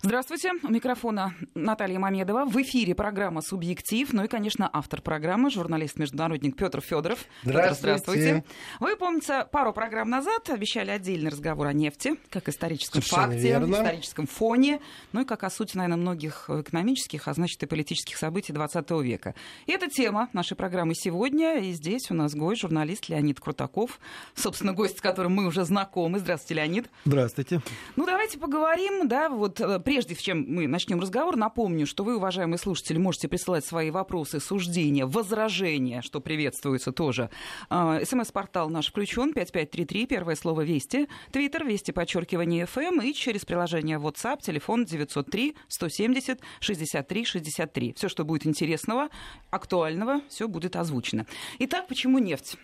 [0.00, 0.52] Здравствуйте.
[0.62, 2.44] У микрофона Наталья Мамедова.
[2.44, 4.12] В эфире программа «Субъектив».
[4.12, 7.24] Ну и, конечно, автор программы, журналист-международник Петр Федоров.
[7.42, 7.80] Здравствуйте.
[7.80, 8.44] здравствуйте.
[8.78, 13.74] Вы, помните, пару программ назад обещали отдельный разговор о нефти, как историческом Совершенно факте, верно.
[13.74, 14.80] историческом фоне,
[15.10, 19.34] ну и как о сути, наверное, многих экономических, а значит и политических событий 20 века.
[19.66, 21.58] И это тема нашей программы сегодня.
[21.58, 23.98] И здесь у нас гость, журналист Леонид Крутаков.
[24.36, 26.20] Собственно, гость, с которым мы уже знакомы.
[26.20, 26.88] Здравствуйте, Леонид.
[27.04, 27.62] Здравствуйте.
[27.96, 32.58] Ну, давайте поговорим, да, вот э, прежде чем мы начнем разговор, напомню, что вы, уважаемые
[32.58, 37.30] слушатели, можете присылать свои вопросы, суждения, возражения, что приветствуется тоже.
[37.70, 43.96] А, СМС-портал наш включен, 5533, первое слово «Вести», Твиттер, «Вести», подчеркивание «ФМ» и через приложение
[43.96, 47.94] WhatsApp, телефон 903 170 63 63.
[47.96, 49.08] Все, что будет интересного,
[49.48, 51.24] актуального, все будет озвучено.
[51.60, 52.58] Итак, почему нефть?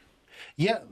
[0.56, 0.84] Я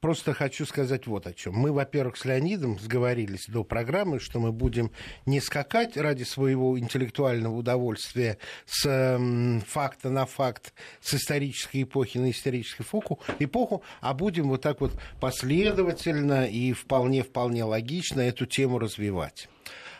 [0.00, 1.54] просто хочу сказать вот о чем.
[1.54, 4.90] Мы, во-первых, с Леонидом сговорились до программы, что мы будем
[5.26, 12.30] не скакать ради своего интеллектуального удовольствия с э, факта на факт, с исторической эпохи на
[12.30, 19.48] историческую эпоху, эпоху, а будем вот так вот последовательно и вполне-вполне логично эту тему развивать.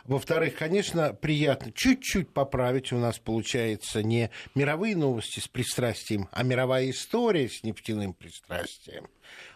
[0.08, 2.94] Во-вторых, конечно, приятно чуть-чуть поправить.
[2.94, 9.06] У нас получается не мировые новости с пристрастием, а мировая история с нефтяным пристрастием.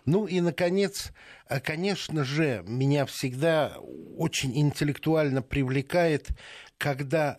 [0.04, 1.12] Ну и, наконец,
[1.48, 3.78] э, конечно же, меня всегда
[4.18, 6.28] очень интеллектуально привлекает,
[6.76, 7.38] когда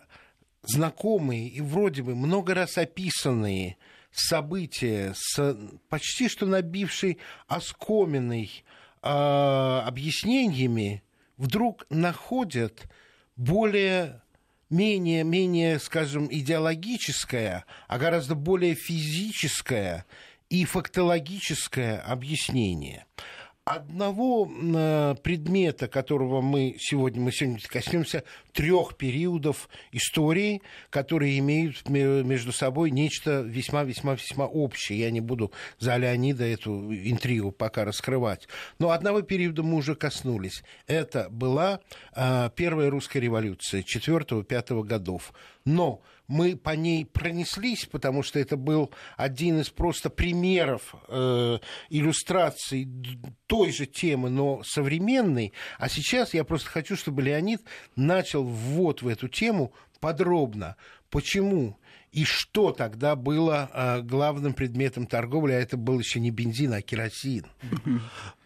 [0.62, 3.76] знакомые и вроде бы много раз описанные
[4.10, 5.56] события с
[5.88, 8.64] почти что набившей оскоменной
[9.02, 11.04] э, объяснениями
[11.36, 12.88] вдруг находят
[13.36, 14.22] более
[14.70, 20.04] менее, менее, скажем, идеологическое, а гораздо более физическое
[20.48, 23.06] и фактологическое объяснение
[23.64, 32.52] одного э, предмета, которого мы сегодня, мы сегодня коснемся трех периодов истории, которые имеют между
[32.52, 35.00] собой нечто весьма-весьма-весьма общее.
[35.00, 38.48] Я не буду за Леонида эту интригу пока раскрывать.
[38.78, 40.62] Но одного периода мы уже коснулись.
[40.86, 41.80] Это была
[42.14, 45.32] э, первая русская революция 4-5 годов.
[45.64, 51.58] Но мы по ней пронеслись, потому что это был один из просто примеров э,
[51.90, 52.88] иллюстраций
[53.46, 55.52] той же темы, но современной.
[55.78, 57.62] А сейчас я просто хочу, чтобы Леонид
[57.96, 60.76] начал ввод в эту тему подробно.
[61.14, 61.78] Почему
[62.14, 66.80] и что тогда было а, главным предметом торговли, а это был еще не бензин, а
[66.80, 67.46] керосин.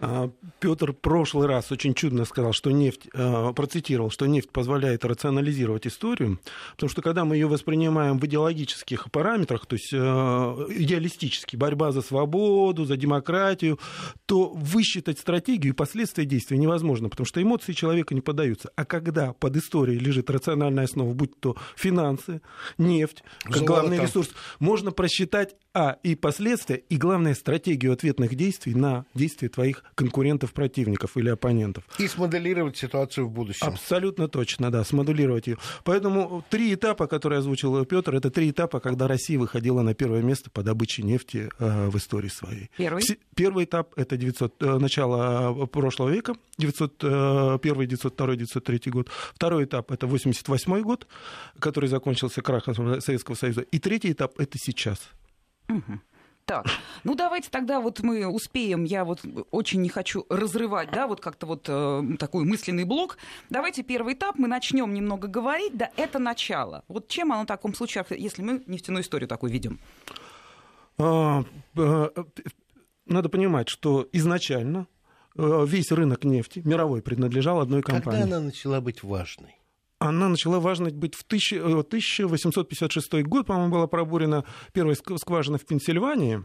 [0.00, 0.30] А,
[0.60, 5.88] Петр в прошлый раз очень чудно сказал, что нефть, а, процитировал, что нефть позволяет рационализировать
[5.88, 6.38] историю,
[6.76, 12.84] потому что когда мы ее воспринимаем в идеологических параметрах, то есть идеалистически, борьба за свободу,
[12.84, 13.80] за демократию,
[14.26, 18.70] то высчитать стратегию и последствия действия невозможно, потому что эмоции человека не поддаются.
[18.76, 22.40] А когда под историей лежит рациональная основа, будь то финансы,
[22.78, 29.04] нефть, как главный ресурс, можно просчитать, а, и последствия, и, главное, стратегию ответных действий на
[29.14, 31.84] действия твоих конкурентов-противников или оппонентов.
[31.98, 33.66] И смоделировать ситуацию в будущем.
[33.66, 35.58] Абсолютно точно, да, смоделировать ее.
[35.84, 40.50] Поэтому три этапа, которые озвучил Петр, это три этапа, когда Россия выходила на первое место
[40.50, 42.70] по добыче нефти э, в истории своей.
[42.76, 43.02] Первый?
[43.34, 49.10] Первый этап— это 900, э, начало прошлого века, 901, 902, 903 год.
[49.34, 51.06] Второй этап— это 88 год,
[51.58, 53.60] который закончился крахом Советского Союза.
[53.60, 54.98] И третий этап— это сейчас.
[55.68, 56.00] Угу.
[56.48, 56.66] Так,
[57.04, 59.20] ну давайте тогда вот мы успеем, я вот
[59.50, 63.18] очень не хочу разрывать, да, вот как-то вот э, такой мысленный блок.
[63.50, 66.84] Давайте первый этап, мы начнем немного говорить, да, это начало.
[66.88, 69.78] Вот чем оно в таком случае, если мы нефтяную историю такую ведем?
[70.96, 71.44] А,
[71.76, 72.08] э,
[73.04, 74.86] надо понимать, что изначально
[75.36, 78.22] э, весь рынок нефти мировой принадлежал одной компании.
[78.22, 79.57] Когда она начала быть важной?
[79.98, 86.44] Она начала важность быть в 1856 э, год, по-моему, была пробурена первая скважина в Пенсильвании.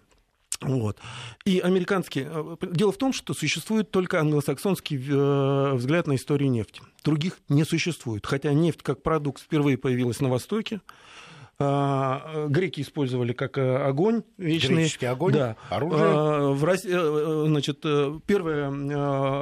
[0.62, 0.98] Вот.
[1.46, 2.30] И американские...
[2.32, 6.82] Э, дело в том, что существует только англосаксонский э, взгляд на историю нефти.
[7.04, 8.26] Других не существует.
[8.26, 10.82] Хотя нефть как продукт впервые появилась на Востоке.
[11.60, 14.78] А, греки использовали как огонь вечный.
[14.78, 15.56] Греческий огонь, да.
[15.70, 16.02] оружие.
[16.04, 17.82] А, в России, значит,
[18.26, 18.72] первая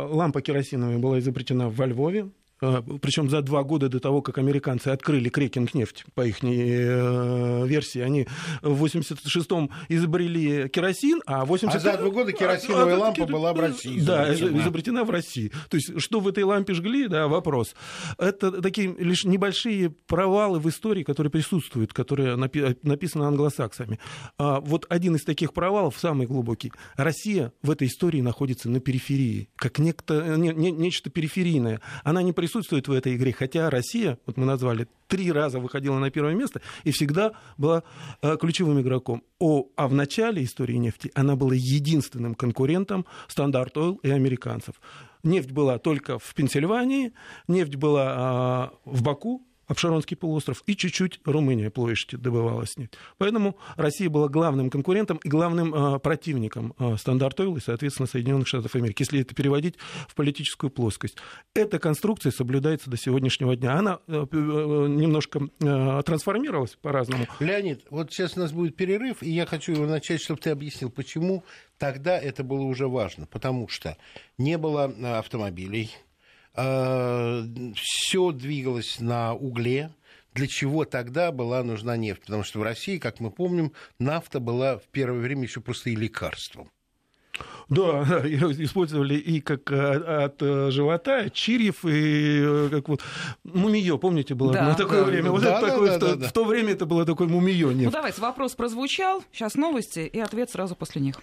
[0.08, 2.30] лампа керосиновая была изобретена во Львове
[2.62, 8.00] причем за два года до того, как американцы открыли крекинг нефть, по их э, версии,
[8.00, 8.28] они
[8.62, 13.26] в 86-м изобрели керосин, а в 80 А за два года керосиновая а, а, лампа
[13.26, 14.00] была в России.
[14.00, 15.52] Да, изобретена в России.
[15.70, 17.74] То есть, что в этой лампе жгли, да, вопрос.
[18.20, 24.00] Это такие лишь небольшие провалы в истории, которые присутствуют, которые написаны англосаксами.
[24.38, 26.72] А вот один из таких провалов, самый глубокий.
[26.96, 31.82] Россия в этой истории находится на периферии, как некто, не, не, нечто периферийное.
[32.04, 35.98] Она не присутствует присутствует в этой игре, хотя Россия, вот мы назвали, три раза выходила
[36.00, 37.84] на первое место и всегда была
[38.22, 39.24] э, ключевым игроком.
[39.40, 44.76] О, а в начале истории нефти она была единственным конкурентом Standard Oil и американцев.
[45.24, 47.14] Нефть была только в Пенсильвании,
[47.48, 52.94] нефть была э, в Баку, Апшеронский полуостров, и чуть-чуть Румыния Плоешти добывалась нефть.
[53.18, 58.48] Поэтому Россия была главным конкурентом и главным э, противником э, Standard Oil и, соответственно, Соединенных
[58.48, 59.76] Штатов Америки, если это переводить
[60.10, 61.16] в политическую плоскость.
[61.54, 63.76] Эта конструкция соблюдается до сегодняшнего дня.
[63.76, 67.26] Она э, э, немножко э, трансформировалась по-разному.
[67.40, 70.90] Леонид, вот сейчас у нас будет перерыв, и я хочу его начать, чтобы ты объяснил,
[70.90, 71.46] почему
[71.78, 73.26] тогда это было уже важно.
[73.26, 73.98] Потому что
[74.38, 75.92] не было э, автомобилей,
[76.54, 79.92] все двигалось на угле,
[80.34, 82.22] для чего тогда была нужна нефть.
[82.22, 85.96] Потому что в России, как мы помним, нафта была в первое время еще просто и
[85.96, 86.70] лекарством.
[87.70, 93.02] Да, использовали и как э, от э, живота, чирьев, и как вот
[93.46, 95.24] мумиё, помните, было да, на такое да, время.
[95.24, 96.28] Да, вот да, это да, такое, да, в, то, да.
[96.28, 97.72] в то время это было такое мумиё.
[97.72, 101.22] Ну давайте, вопрос прозвучал, сейчас новости и ответ сразу после них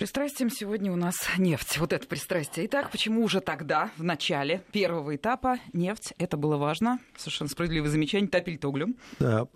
[0.00, 1.76] пристрастием сегодня у нас нефть.
[1.76, 2.64] Вот это пристрастие.
[2.64, 8.26] Итак, почему уже тогда, в начале первого этапа, нефть, это было важно, совершенно справедливое замечание,
[8.26, 8.96] топили углем.
[9.18, 9.46] Да,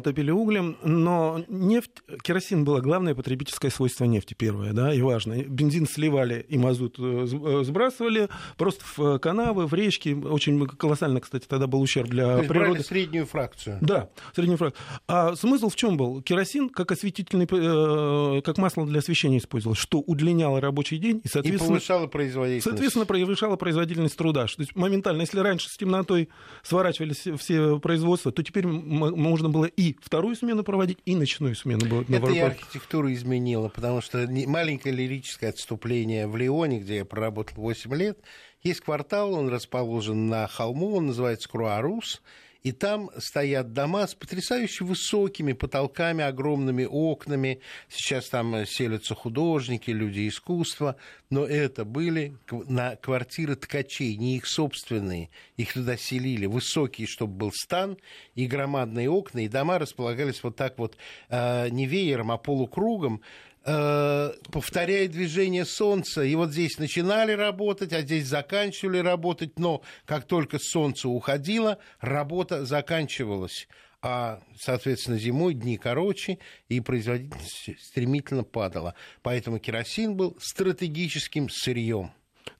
[0.00, 5.40] топили углем, но нефть, керосин было главное потребительское свойство нефти первое, да, и важно.
[5.44, 10.08] Бензин сливали и мазут э, э, сбрасывали просто в канавы, в речки.
[10.08, 12.70] Очень колоссально, кстати, тогда был ущерб для То есть природы.
[12.70, 13.78] Брали среднюю фракцию.
[13.80, 14.84] Да, среднюю фракцию.
[15.06, 16.22] А смысл в чем был?
[16.22, 21.66] Керосин как осветительный, э, как масло для освещения использовалось что удлиняло рабочий день и, соответственно,
[21.66, 22.64] и повышало производительность.
[22.64, 24.46] Соответственно, повышало производительность труда.
[24.46, 26.30] То есть моментально, если раньше с темнотой
[26.62, 31.84] сворачивались все производства, то теперь можно было и вторую смену проводить, и ночную смену.
[31.86, 37.56] Было Это и архитектуру изменило, потому что маленькое лирическое отступление в Лионе, где я проработал
[37.58, 38.18] 8 лет,
[38.62, 42.22] есть квартал, он расположен на холму, он называется Круарус,
[42.62, 47.60] и там стоят дома с потрясающе высокими потолками, огромными окнами.
[47.88, 50.96] Сейчас там селятся художники, люди искусства,
[51.30, 55.30] но это были на квартиры ткачей, не их собственные.
[55.56, 56.46] Их туда селили.
[56.46, 57.98] Высокие, чтобы был стан,
[58.34, 60.96] и громадные окна, и дома располагались вот так вот
[61.30, 66.22] э, не веером, а полукругом Э, повторяя движение Солнца.
[66.22, 72.64] И вот здесь начинали работать, а здесь заканчивали работать, но как только Солнце уходило, работа
[72.64, 73.68] заканчивалась.
[74.04, 76.38] А, соответственно, зимой дни короче,
[76.68, 78.94] и производительность стремительно падала.
[79.22, 82.12] Поэтому керосин был стратегическим сырьем.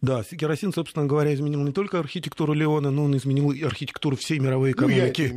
[0.02, 4.40] Да, керосин, собственно говоря, изменил не только архитектуру Леона, но он изменил и архитектуру всей
[4.40, 5.32] мировой экономики.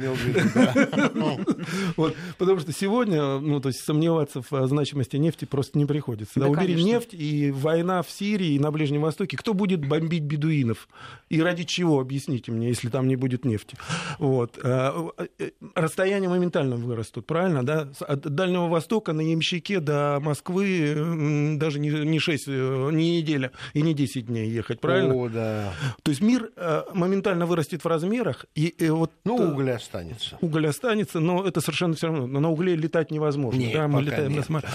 [2.39, 6.39] Потому что сегодня, ну, то есть сомневаться в значимости нефти просто не приходится.
[6.39, 9.38] Да, убери нефть и война в Сирии и на Ближнем Востоке.
[9.38, 10.88] Кто будет бомбить бедуинов?
[11.29, 13.77] И ради чего, объясните мне, если там не будет нефти?
[14.17, 14.57] Вот.
[14.63, 17.63] А, э, расстояния моментально вырастут, правильно?
[17.63, 17.89] Да?
[18.00, 23.94] От Дальнего Востока на Ямщике до Москвы даже не 6, э, не неделя и не
[23.94, 25.13] 10 дней ехать, правильно?
[25.15, 25.73] О, да.
[26.03, 28.45] То есть мир э, моментально вырастет в размерах.
[28.55, 30.37] И, и вот, ну, уголь останется.
[30.41, 32.27] Уголь останется, но это совершенно все равно.
[32.27, 33.59] Но на угле летать невозможно.
[33.59, 34.61] Нет, да, мы летаем нет, на...
[34.61, 34.69] да.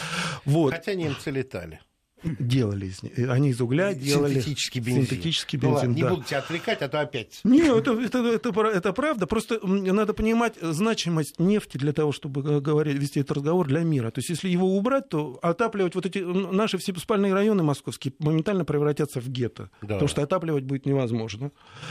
[0.45, 0.73] вот.
[0.73, 1.81] Хотя немцы летали
[2.23, 3.19] делали из них.
[3.29, 5.07] Они из угля делали синтетический бензин.
[5.07, 6.01] Синтетический бензин ну, ладно, да.
[6.01, 7.41] Не буду тебя отвлекать, а то опять.
[7.45, 9.27] Нет, это, это, это, это правда.
[9.27, 14.11] Просто надо понимать значимость нефти для того, чтобы э, говорить, вести этот разговор для мира.
[14.11, 18.65] То есть, если его убрать, то отапливать вот эти наши все спальные районы московские моментально
[18.65, 19.71] превратятся в гетто.
[19.81, 19.95] Да.
[19.95, 21.51] Потому что отапливать будет невозможно.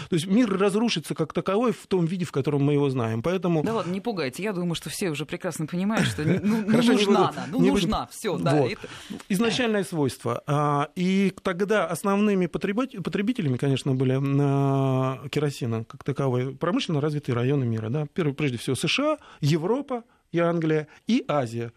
[0.10, 3.22] То есть мир разрушится как таковой в том виде, в котором мы его знаем.
[3.22, 3.64] Поэтому...
[3.64, 4.44] Да ладно, не пугайте.
[4.44, 7.48] Я думаю, что все уже прекрасно понимают, что ну, ну, нужна она.
[7.52, 8.08] Ну, нужна.
[8.12, 8.66] Все, да.
[9.30, 14.16] Изначальное свойство а, и тогда основными потребителями, конечно, были
[15.30, 17.90] керосина как таковой промышленно развитые районы мира.
[17.90, 18.06] Да?
[18.14, 21.72] Прежде всего США, Европа и Англия, и Азия.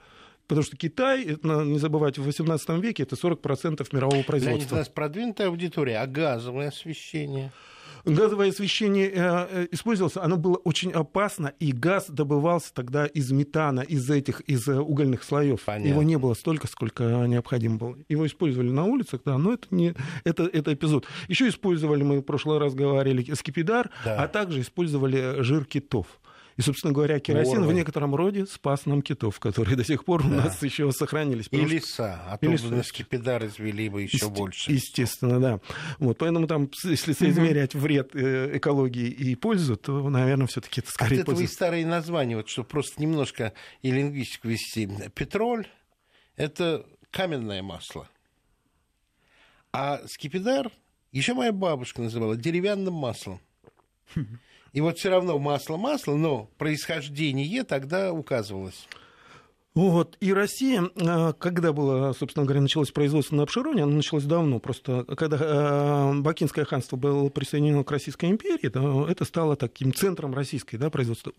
[0.46, 4.58] Потому что Китай, не забывайте, в 18 веке это 40% мирового производства.
[4.58, 7.52] Леонид, у нас продвинутая аудитория, а газовое освещение?
[8.04, 13.80] Газовое освещение э, э, использовалось, оно было очень опасно, и газ добывался тогда из метана,
[13.80, 15.62] из этих, из э, угольных слоев.
[15.64, 15.88] Понятно.
[15.88, 17.98] Его не было столько, сколько необходимо было.
[18.08, 19.94] Его использовали на улицах, да, но это не
[20.24, 21.06] это, это эпизод.
[21.28, 24.22] Еще использовали, мы в прошлый раз говорили, скипидар, да.
[24.22, 26.06] а также использовали жир китов.
[26.62, 27.72] И, собственно говоря, керосин Ворвы.
[27.72, 30.28] в некотором роде спас нам китов, которые до сих пор да.
[30.28, 31.48] у нас еще сохранились.
[31.50, 34.72] И леса, а то бы на скипидар извели бы еще Есте- больше.
[34.72, 35.60] Естественно, да.
[35.98, 41.16] Вот, поэтому там, если соизмерять вред э, экологии и пользу, то, наверное, все-таки это скорее
[41.16, 41.50] От этого польза.
[41.50, 43.52] и старые названия, вот, чтобы просто немножко
[43.82, 44.88] и лингвистику вести.
[45.14, 45.66] Петроль–
[46.36, 48.08] это каменное масло.
[49.72, 50.70] А скипидар
[51.10, 53.40] еще моя бабушка называла деревянным маслом.
[54.72, 58.86] И вот все равно масло-масло, но происхождение тогда указывалось.
[59.74, 60.18] Вот.
[60.20, 64.60] И Россия, а, когда было, собственно говоря, началось производство на обшироне, оно началось давно.
[64.60, 70.34] Просто когда а, Бакинское ханство было присоединено к Российской империи, да, это стало таким центром
[70.34, 71.32] российской да, производства.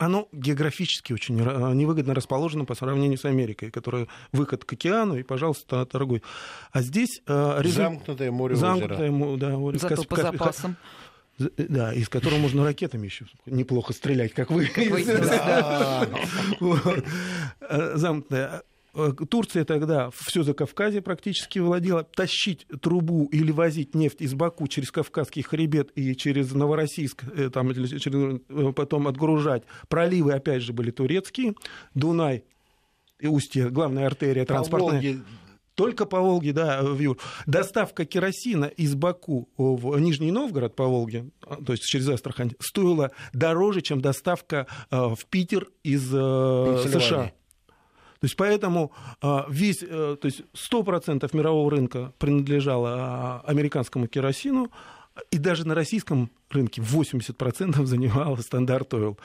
[0.00, 5.86] Оно географически очень невыгодно расположено по сравнению с Америкой, которая выход к океану и, пожалуйста,
[5.86, 6.22] торгуй.
[6.72, 7.22] А здесь...
[7.26, 9.72] Замкнутое море Замкнутое, озеро.
[9.72, 10.76] Да, Зато по запасам.
[11.38, 14.68] Э, да, из которого можно ракетами еще неплохо стрелять, как вы.
[17.68, 18.62] Э, замкнутая.
[18.94, 22.04] Э, Турция тогда все за Кавказе практически владела.
[22.04, 28.40] Тащить трубу или возить нефть из Баку через Кавказский хребет и через Новороссийск, там, через,
[28.74, 29.64] потом отгружать.
[29.88, 31.54] Проливы, опять же, были турецкие.
[31.94, 32.44] Дунай
[33.18, 35.22] и устье, главная артерия транспортная.
[35.76, 37.18] Только по Волге, да, в Юр.
[37.46, 43.82] Доставка керосина из Баку в Нижний Новгород по Волге, то есть через Астрахань, стоила дороже,
[43.82, 47.32] чем доставка э, в Питер из э, США.
[48.20, 48.92] То есть поэтому
[49.22, 54.72] э, весь, то есть 100% мирового рынка принадлежало американскому керосину,
[55.30, 59.18] и даже на российском рынке 80% занимал стандарт Oil.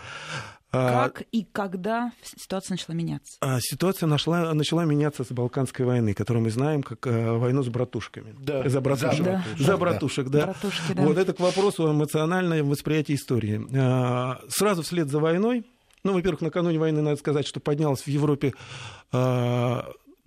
[0.74, 3.38] А, как и когда ситуация начала меняться?
[3.42, 7.68] А, ситуация нашла, начала меняться с Балканской войны, которую мы знаем как э, войну с
[7.68, 8.34] братушками.
[8.40, 8.68] Да.
[8.70, 9.24] За братушек.
[9.24, 9.44] Да.
[9.60, 10.46] За братушек, да.
[10.46, 11.04] Братушки, да.
[11.04, 13.68] Вот это к вопросу о эмоциональном восприятии истории.
[13.76, 15.66] А, сразу вслед за войной
[16.04, 18.56] ну, во-первых, накануне войны, надо сказать, что поднялась в Европе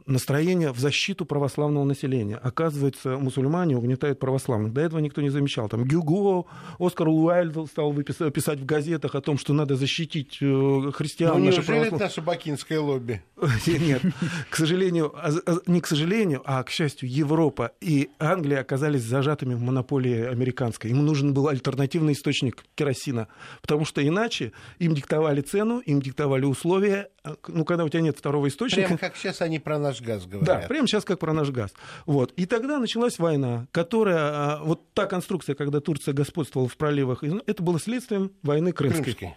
[0.07, 2.37] настроение в защиту православного населения.
[2.37, 4.73] Оказывается, мусульмане угнетают православных.
[4.73, 5.69] До этого никто не замечал.
[5.69, 6.47] Там Гюго,
[6.79, 11.35] Оскар Уайльд стал писать в газетах о том, что надо защитить э, христиан.
[11.35, 11.93] Ну, неужели православ...
[11.95, 13.23] это наше бакинское лобби?
[13.67, 14.03] Нет,
[14.51, 19.55] к сожалению, а, а, не к сожалению, а к счастью, Европа и Англия оказались зажатыми
[19.55, 20.91] в монополии американской.
[20.91, 23.29] Им нужен был альтернативный источник керосина,
[23.63, 27.09] потому что иначе им диктовали цену, им диктовали условия.
[27.23, 28.87] А, ну, когда у тебя нет второго источника...
[28.87, 30.63] Прямо как сейчас они про наш газ говорят.
[30.63, 31.73] Да, прямо сейчас как про наш газ.
[32.07, 32.33] Вот.
[32.33, 34.59] И тогда началась война, которая...
[34.59, 39.05] Вот та конструкция, когда Турция господствовала в проливах, это было следствием войны Крымской.
[39.05, 39.37] Крымской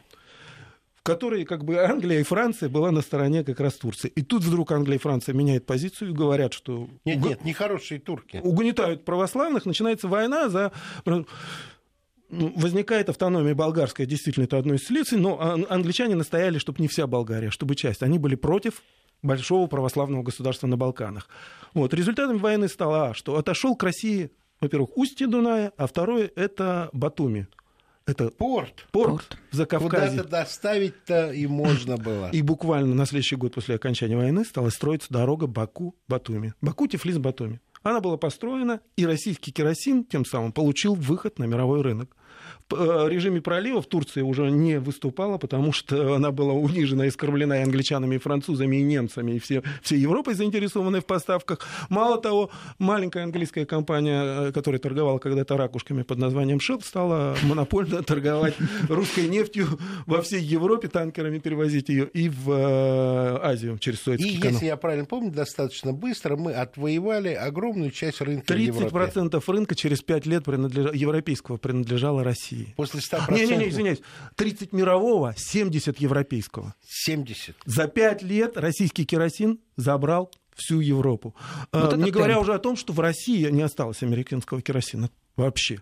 [0.95, 4.09] в которой как бы Англия и Франция была на стороне как раз Турции.
[4.09, 6.89] И тут вдруг Англия и Франция меняют позицию и говорят, что...
[7.05, 8.41] Нет, нет, нехорошие турки.
[8.43, 10.73] Угнетают православных, начинается война за
[12.29, 17.07] ну, возникает автономия болгарская, действительно, это одно из следствий, но англичане настояли, чтобы не вся
[17.07, 18.03] Болгария, чтобы часть.
[18.03, 18.83] Они были против
[19.21, 21.27] большого православного государства на Балканах.
[21.73, 21.93] Вот.
[21.93, 27.47] Результатом войны стало, а, что отошел к России, во-первых, устье Дуная, а второе— это Батуми.
[28.07, 28.87] Это порт.
[28.91, 29.37] Порт, порт.
[29.51, 30.11] за Кавказе.
[30.11, 32.29] Куда-то доставить-то и можно было.
[32.31, 36.53] И буквально на следующий год после окончания войны стала строиться дорога Баку-Батуми.
[36.61, 37.59] Баку-Тифлис-Батуми.
[37.83, 42.15] Она была построена, и российский керосин тем самым получил выход на мировой рынок.
[42.69, 47.59] Э, режиме пролива в Турции уже не выступала, потому что она была унижена и оскорблена
[47.59, 51.59] и англичанами, и французами, и немцами, и все, всей Европой заинтересованной в поставках.
[51.89, 58.03] Мало того, маленькая английская компания, э, которая торговала когда-то ракушками под названием Shell, стала монопольно
[58.03, 58.55] торговать
[58.89, 64.37] русской нефтью во всей Европе, танкерами перевозить ее и в э, Азию через Суэцкий и,
[64.39, 64.53] канал.
[64.53, 70.25] если я правильно помню, достаточно быстро мы отвоевали огромную часть рынка 30% рынка через 5
[70.25, 70.93] лет принадлеж...
[70.93, 72.56] европейского принадлежало России.
[72.57, 72.73] России.
[72.75, 73.33] После 100%?
[73.33, 74.01] Не-не-не, извиняюсь.
[74.35, 76.75] 30 мирового, 70 европейского.
[76.87, 77.55] 70?
[77.65, 81.35] За 5 лет российский керосин забрал всю Европу.
[81.71, 82.43] Вот не говоря темп.
[82.43, 85.81] уже о том, что в России не осталось американского керосина вообще.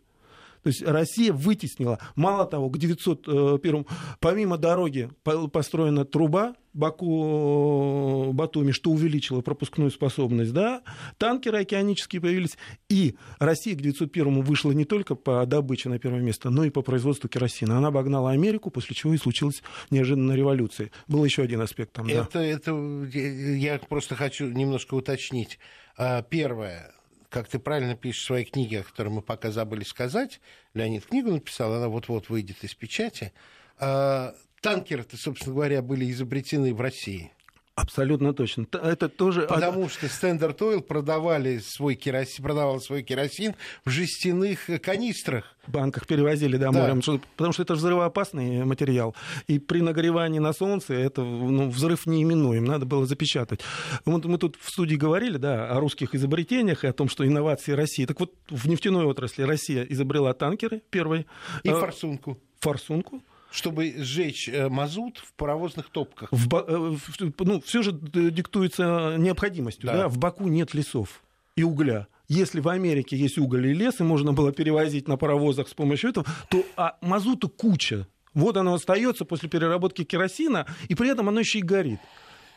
[0.65, 3.84] То есть Россия вытеснила, мало того, к 901 э,
[4.19, 10.81] помимо дороги построена труба Баку-Батуми, что увеличило пропускную способность, да,
[11.19, 12.57] танкеры океанические появились,
[12.89, 16.81] и Россия к 901 вышла не только по добыче на первое место, но и по
[16.81, 17.77] производству керосина.
[17.77, 20.89] Она обогнала Америку, после чего и случилась неожиданная революция.
[21.07, 22.43] Был еще один аспект там, это, да.
[22.43, 22.72] Это,
[23.13, 25.60] я просто хочу немножко уточнить.
[25.95, 26.94] А, первое,
[27.36, 30.39] как ты правильно пишешь в своей книге, о которой мы пока забыли сказать,
[30.74, 33.34] Леонид книгу написал, она вот-вот выйдет из печати.
[33.77, 37.34] А, танкеры-то, собственно говоря, были изобретены в России.
[37.75, 38.65] Абсолютно точно.
[38.72, 39.41] Это тоже...
[39.41, 43.53] Потому что Standard Oil продавали свой керосин, продавал свой керосин
[43.84, 45.44] в жестяных канистрах.
[45.67, 46.79] В банках перевозили да, да.
[46.79, 47.01] морем,
[47.36, 49.13] потому что это взрывоопасный материал.
[49.48, 53.60] И при нагревании на солнце это ну, взрыв неименуем, надо было запечатать.
[54.05, 57.74] Вот мы тут в студии говорили да, о русских изобретениях и о том, что инновации
[57.74, 58.05] России.
[58.05, 61.25] Так вот, в нефтяной отрасли Россия изобрела танкеры первые.
[61.63, 62.39] И э, форсунку.
[62.62, 63.22] Форсунку
[63.55, 66.29] чтобы сжечь э, мазут в паровозных топках.
[66.31, 69.88] В, э, ну, все же диктуется необходимостью.
[69.88, 69.93] Да.
[69.93, 70.07] Да?
[70.07, 71.24] В Баку нет лесов
[71.55, 72.07] и угля.
[72.27, 76.09] если в Америке есть уголь и лес, и можно было перевозить на паровозах с помощью
[76.09, 78.07] этого, то а мазута куча.
[78.33, 82.00] Вот оно остается после переработки керосина, и при этом оно еще и горит.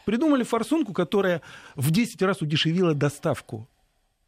[0.04, 1.42] Придумали форсунку, которая
[1.76, 3.68] в 10 раз удешевила доставку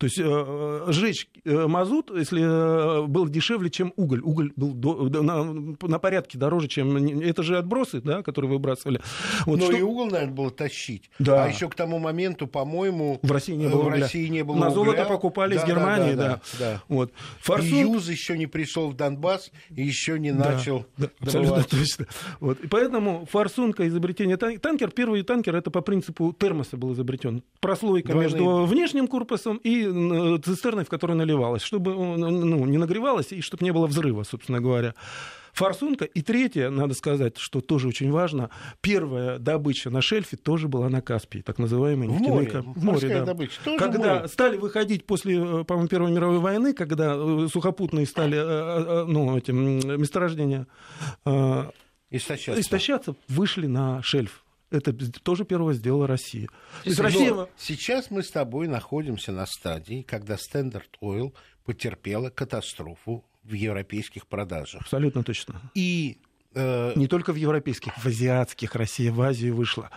[0.01, 4.23] то есть э, э, сжечь э, мазут, если э, был дешевле, чем уголь.
[4.23, 6.97] Уголь был до, на, на порядке дороже, чем...
[7.21, 9.03] Это же отбросы, да, которые выбрасывали.
[9.45, 9.77] Вот Но что...
[9.77, 11.11] и уголь, наверное, было тащить.
[11.19, 11.45] Да.
[11.45, 13.21] А еще к тому моменту, по-моему...
[13.23, 14.01] В России не было в угля.
[14.01, 14.75] России не было На угля.
[14.75, 16.23] золото покупали да, из Германии, да.
[16.23, 16.41] да, да.
[16.59, 16.83] да.
[16.89, 17.13] Вот.
[17.43, 17.69] Форсун...
[17.69, 22.07] И Юз еще не пришел в Донбасс и еще не да, начал да, Абсолютно точно.
[22.41, 22.59] Вот.
[22.61, 27.43] И поэтому форсунка изобретение танкер, первый танкер, это по принципу термоса был изобретен.
[27.61, 28.33] Прослойка Двойные.
[28.33, 29.90] между внешним корпусом и Э,
[30.43, 34.61] цистерной, в которой наливалось, чтобы э, ну, не нагревалось и чтобы не было взрыва, собственно
[34.61, 34.95] говоря.
[35.53, 36.05] Форсунка.
[36.05, 41.03] И третье, надо сказать, что тоже очень важно, первая добыча на шельфе тоже была на
[41.03, 43.25] Каспии, так называемый в нефтяной море, в море да.
[43.25, 44.29] добыча, тоже когда море.
[44.29, 47.17] стали выходить после, э, по-моему, Первой мировой войны, когда
[47.49, 48.37] сухопутные стали
[49.07, 50.67] ну, этим, месторождения
[52.11, 52.61] истощаться.
[52.61, 54.45] истощаться, вышли на шельф.
[54.71, 56.47] Это тоже первое сделала Россия.
[56.85, 57.49] То есть Россия...
[57.57, 61.35] Сейчас мы с тобой находимся на стадии, когда Standard Oil
[61.65, 64.83] потерпела катастрофу в европейских продажах.
[64.83, 65.61] Абсолютно точно.
[65.75, 66.19] И
[66.55, 66.93] э...
[66.95, 68.75] не только в европейских, в азиатских.
[68.75, 69.91] Россия в Азию вышла.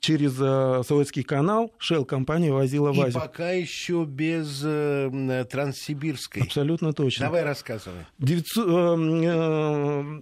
[0.00, 3.08] Через э, Советский канал Shell компания возила в Азию.
[3.08, 6.42] И пока еще без э, Транссибирской.
[6.42, 7.24] Абсолютно точно.
[7.24, 8.04] Давай рассказывай.
[8.18, 10.20] 900, э,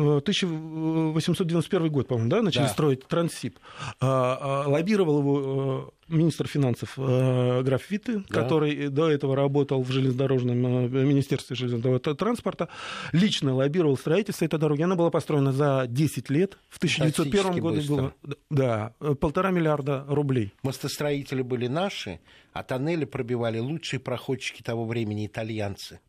[0.00, 2.68] 1891 год, по-моему, да, начали да.
[2.68, 3.58] строить Транссиб.
[4.00, 8.42] А, а, лоббировал его э, министр финансов э, граф Витте, да.
[8.42, 12.68] который до этого работал в железнодорожном э, министерстве железнодорожного транспорта,
[13.12, 14.82] лично лоббировал строительство этой дороги.
[14.82, 16.58] Она была построена за 10 лет.
[16.68, 18.14] В 1901 году было
[18.50, 20.52] да, полтора миллиарда рублей.
[20.62, 22.20] Мостостроители были наши,
[22.52, 26.00] а тоннели пробивали лучшие проходчики того времени итальянцы.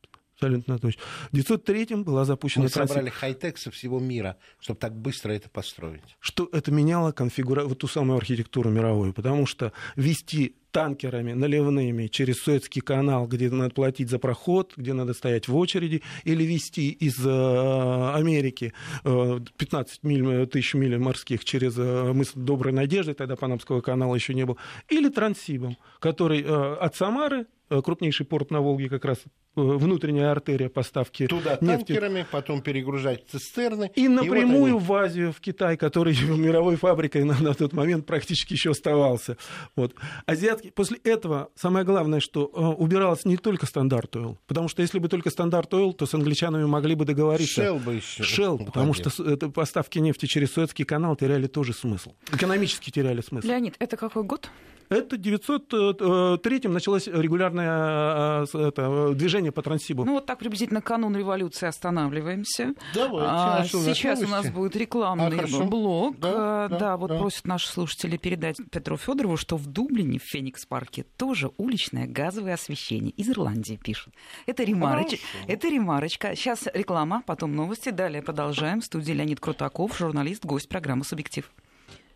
[0.42, 1.02] Абсолютно точно.
[1.32, 2.64] В 1903 была запущена...
[2.64, 6.02] Мы собрали хай-тек со всего мира, чтобы так быстро это построить.
[6.20, 12.42] Что это меняло конфигурацию, вот ту самую архитектуру мировую, потому что вести танкерами наливными через
[12.42, 17.24] Суэцкий канал, где надо платить за проход, где надо стоять в очереди, или вести из
[17.24, 23.82] э, Америки 15 э, миль, тысяч миль морских через э, мыс Доброй Надежды, тогда Панамского
[23.82, 24.58] канала еще не было,
[24.90, 27.46] или Транссибом, который от Самары
[27.84, 29.20] крупнейший порт на Волге, как раз
[29.56, 31.94] внутренняя артерия поставки Туда нефти.
[31.94, 33.92] танкерами, потом перегружать цистерны.
[33.96, 34.88] И напрямую и вот они...
[34.88, 39.38] в Азию, в Китай, который мировой фабрикой на, на тот момент практически еще оставался.
[39.76, 39.96] Вот.
[40.26, 40.72] Азиатский...
[40.72, 45.08] После этого самое главное, что э, убиралось не только стандарт Oil, потому что если бы
[45.08, 47.62] только стандарт Oil, то с англичанами могли бы договориться.
[47.62, 48.24] Shell бы еще.
[48.24, 52.14] Shell, потому что это, поставки нефти через Суэцкий канал теряли тоже смысл.
[52.32, 53.48] Экономически теряли смысл.
[53.48, 54.50] Леонид, это какой год?
[54.92, 60.04] Это 903 началось регулярное э, это, движение по Транссибу.
[60.04, 62.74] Ну вот так приблизительно канун революции останавливаемся.
[62.94, 63.30] Давайте.
[63.32, 66.20] А, а сейчас у нас будет рекламный а, блок.
[66.20, 67.20] Да, да, да, вот да.
[67.20, 73.12] просят наши слушатели передать Петру Федорову, что в Дублине, в Феникс-парке, тоже уличное газовое освещение.
[73.12, 74.14] Из Ирландии пишут.
[74.46, 75.16] Это ремарочка.
[75.48, 76.36] Это ремарочка.
[76.36, 77.92] Сейчас реклама, потом новости.
[77.92, 78.82] Далее продолжаем.
[78.82, 81.50] В студии Леонид Крутаков, журналист, гость программы «Субъектив».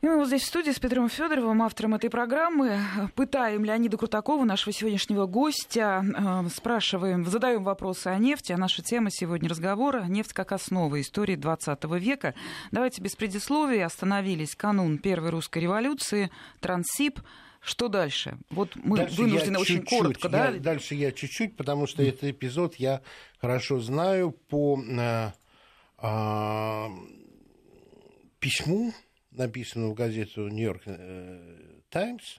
[0.02, 2.80] И мы вот здесь в студии с Петром Федоровым, автором этой программы,
[3.16, 9.10] пытаем Леонида Крутакова, нашего сегодняшнего гостя, э, спрашиваем, задаем вопросы о нефти, а наша тема
[9.10, 12.36] сегодня разговора– нефть как основа истории 20 века.
[12.72, 16.30] Давайте без предисловий остановились канун Первой русской революции,
[16.60, 17.20] Транссиб,
[17.62, 18.38] что дальше?
[18.52, 20.52] Вот мы дальше вынуждены очень чуть-чуть, коротко, да?
[20.52, 23.02] дальше я чуть-чуть, потому что этот эпизод я
[23.42, 25.32] хорошо знаю по э,
[25.98, 26.88] э,
[28.40, 28.94] письму
[29.38, 32.38] написанную в газету «Нью-Йорк э, Таймс»,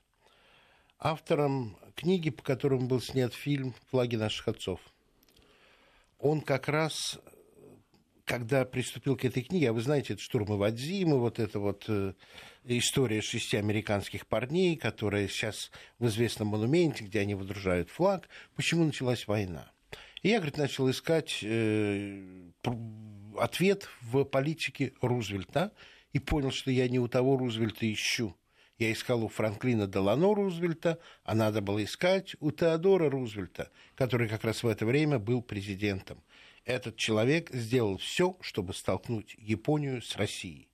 [0.99, 4.81] автором книги, по которому был снят фильм «Флаги наших отцов».
[6.19, 7.19] Он как раз,
[8.25, 12.15] когда приступил к этой книге, а вы знаете, это штурмы Вадзимы, вот эта вот э,
[12.65, 19.27] история шести американских парней, которая сейчас в известном монументе, где они выдружают флаг, почему началась
[19.27, 19.71] война.
[20.23, 22.51] И я, говорит, начал искать э,
[23.39, 25.73] ответ в политике Рузвельта,
[26.17, 28.35] и понял, что я не у того Рузвельта ищу.
[28.79, 34.43] Я искал у Франклина Делано Рузвельта, а надо было искать у Теодора Рузвельта, который как
[34.43, 36.23] раз в это время был президентом.
[36.65, 40.71] Этот человек сделал все, чтобы столкнуть Японию с Россией.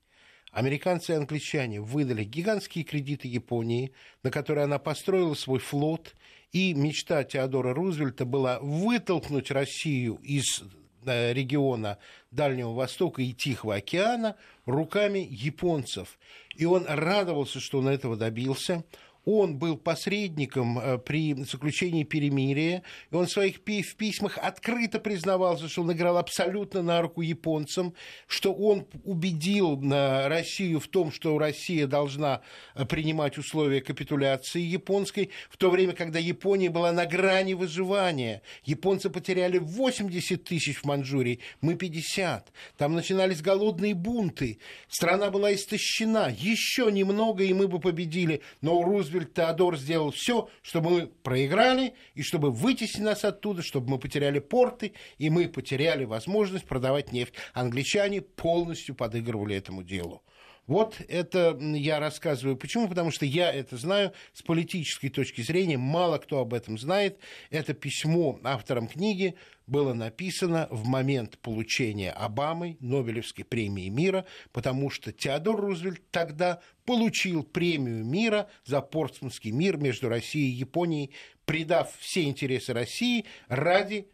[0.53, 3.91] Американцы и англичане выдали гигантские кредиты Японии,
[4.23, 6.15] на которые она построила свой флот,
[6.53, 10.63] и мечта Теодора Рузвельта была вытолкнуть Россию из
[11.05, 11.97] региона
[12.31, 14.35] Дальнего Востока и Тихого океана
[14.65, 16.17] руками японцев.
[16.55, 18.83] И он радовался, что он этого добился.
[19.25, 25.69] Он был посредником э, при заключении перемирия, и он в своих в письмах открыто признавался,
[25.69, 27.93] что он играл абсолютно на руку японцам,
[28.27, 32.41] что он убедил э, Россию в том, что Россия должна
[32.75, 38.41] э, принимать условия капитуляции японской, в то время, когда Япония была на грани выживания.
[38.65, 42.51] Японцы потеряли 80 тысяч в Манчжурии, мы 50.
[42.77, 44.59] Там начинались голодные бунты,
[44.89, 50.11] страна была истощена, еще немного, и мы бы победили, но у Рузвельта Рузвельт Теодор сделал
[50.11, 55.47] все, чтобы мы проиграли, и чтобы вытеснить нас оттуда, чтобы мы потеряли порты, и мы
[55.47, 57.35] потеряли возможность продавать нефть.
[57.53, 60.23] Англичане полностью подыгрывали этому делу.
[60.65, 62.55] Вот это я рассказываю.
[62.55, 62.87] Почему?
[62.87, 65.77] Потому что я это знаю с политической точки зрения.
[65.77, 67.19] Мало кто об этом знает.
[67.49, 69.35] Это письмо авторам книги
[69.67, 77.43] было написано в момент получения Обамой Нобелевской премии мира, потому что Теодор Рузвельт тогда получил
[77.43, 81.11] премию мира за Портсмутский мир между Россией и Японией,
[81.45, 84.07] придав все интересы России ради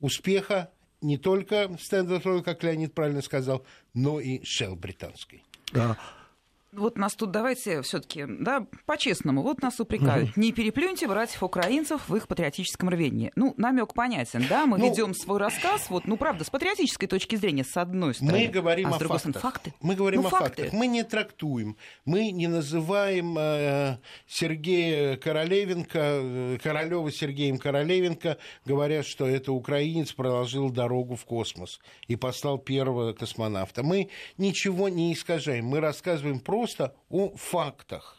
[0.00, 0.70] успеха
[1.00, 5.42] не только Стэнда как Леонид правильно сказал, но и Шелл британской.
[5.72, 5.96] Да.
[6.72, 10.30] Вот нас тут давайте все-таки, да, по-честному, вот нас упрекают.
[10.30, 10.40] Угу.
[10.40, 13.32] Не переплюньте братьев украинцев в их патриотическом рвении.
[13.36, 17.36] Ну, намек понятен, да, мы ну, ведем свой рассказ, вот, ну, правда, с патриотической точки
[17.36, 18.38] зрения, с одной стороны.
[18.38, 19.18] Мы говорим а о фактах.
[19.20, 19.74] Стороны, факты.
[19.80, 20.62] Мы говорим ну, о факты.
[20.64, 20.72] фактах.
[20.78, 29.26] Мы не трактуем, мы не называем э, Сергея Королевенко, э, Королева Сергеем Королевенко, говоря, что
[29.26, 33.82] это украинец проложил дорогу в космос и послал первого космонавта.
[33.82, 38.16] Мы ничего не искажаем, мы рассказываем про просто о фактах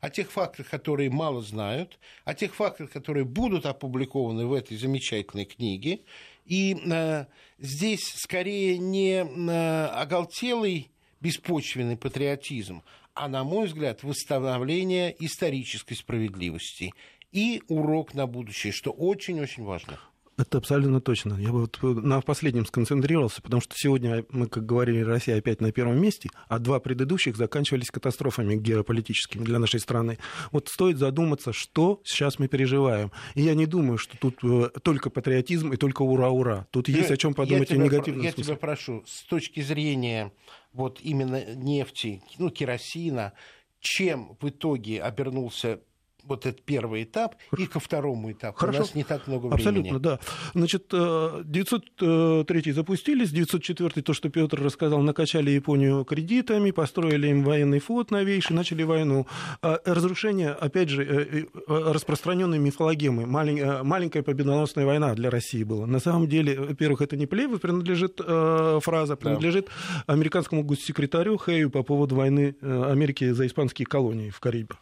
[0.00, 5.44] о тех фактах, которые мало знают, о тех фактах, которые будут опубликованы в этой замечательной
[5.44, 6.00] книге.
[6.46, 7.26] И э,
[7.58, 10.88] здесь скорее не э, оголтелый
[11.20, 12.82] беспочвенный патриотизм,
[13.14, 16.94] а, на мой взгляд, восстановление исторической справедливости
[17.32, 19.98] и урок на будущее, что очень-очень важно.
[20.38, 21.34] Это абсолютно точно.
[21.34, 25.72] Я бы вот на последнем сконцентрировался, потому что сегодня мы, как говорили, Россия опять на
[25.72, 30.18] первом месте, а два предыдущих заканчивались катастрофами геополитическими для нашей страны.
[30.50, 33.12] Вот стоит задуматься, что сейчас мы переживаем.
[33.34, 36.66] И я не думаю, что тут э, только патриотизм и только ура-ура.
[36.70, 38.22] Тут есть о чем подумать я и негативно.
[38.22, 40.32] Я тебя прошу, с точки зрения
[40.72, 43.34] вот именно нефти, ну, керосина,
[43.80, 45.80] чем в итоге обернулся
[46.24, 48.58] вот этот первый этап и ко второму этапу.
[48.58, 48.78] Хорошо.
[48.78, 49.68] У нас не так много времени.
[49.68, 50.18] Абсолютно, да.
[50.54, 57.80] Значит, 903 э, запустились, 904 то, что Петр рассказал, накачали Японию кредитами, построили им военный
[57.80, 59.26] флот новейший, начали войну.
[59.62, 63.26] А разрушение, опять же, э, э, распространенной мифологемы.
[63.26, 65.86] Маленькая победоносная война для России была.
[65.86, 69.68] На самом деле, во-первых, это не Плеву принадлежит фраза, принадлежит
[70.06, 70.14] да.
[70.14, 74.78] американскому госсекретарю Хэю по поводу войны Америки за испанские колонии в Карибах.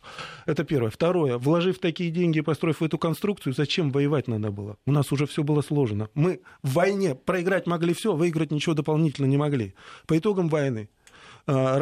[0.46, 0.90] Это первое.
[0.90, 4.76] Второе Второе, вложив такие деньги, построив эту конструкцию, зачем воевать надо было?
[4.86, 6.08] У нас уже все было сложено.
[6.14, 9.74] Мы в войне проиграть могли все, выиграть ничего дополнительно не могли.
[10.06, 10.88] По итогам войны
[11.46, 11.80] а,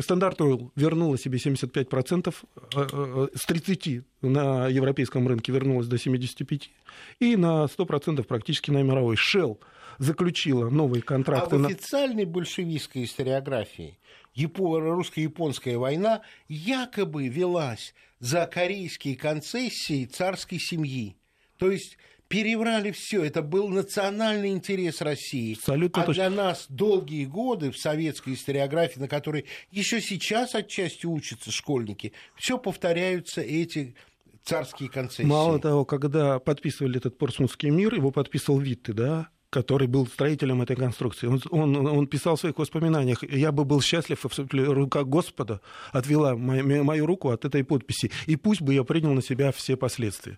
[0.00, 2.34] Standard Oil вернула себе 75%,
[2.74, 6.62] а, с 30% на европейском рынке вернулась до 75%,
[7.20, 9.16] и на 100% практически на мировой.
[9.16, 9.58] Shell
[9.98, 11.56] заключила новые контракты.
[11.56, 13.98] А в официальной большевистской историографии
[14.34, 21.16] русско-японская война якобы велась за корейские концессии царской семьи.
[21.58, 21.96] То есть
[22.28, 23.24] переврали все.
[23.24, 25.54] Это был национальный интерес России.
[25.54, 31.50] Абсолютно а для нас долгие годы в советской историографии, на которой еще сейчас отчасти учатся
[31.50, 33.94] школьники, все повторяются эти
[34.42, 35.26] царские концессии.
[35.26, 40.76] Мало того, когда подписывали этот Портсмутский мир, его подписывал Витте, да, который был строителем этой
[40.76, 41.26] конструкции.
[41.26, 45.60] Он, он, он писал в своих воспоминаниях, я бы был счастлив, если рука Господа
[45.92, 49.76] отвела мою, мою руку от этой подписи, и пусть бы я принял на себя все
[49.76, 50.36] последствия.